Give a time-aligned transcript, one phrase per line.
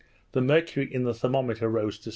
[0.31, 2.09] The mercury in the thermometer rose to 66.